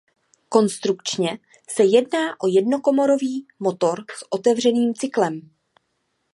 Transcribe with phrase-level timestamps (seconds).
[0.49, 1.39] Konstrukčně
[1.69, 5.49] se jedná o jednokomorový motor s otevřeným cyklem.